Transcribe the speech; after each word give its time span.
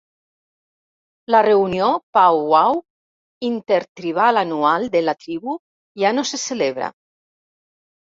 La 1.33 1.41
reunió 1.47 1.89
(pow 2.17 2.39
wow) 2.53 2.79
intertribal 3.49 4.41
anual 4.43 4.87
de 4.97 5.03
la 5.05 5.15
tribu 5.27 5.55
ja 6.05 6.13
no 6.17 6.25
se 6.31 6.41
celebra. 6.45 6.89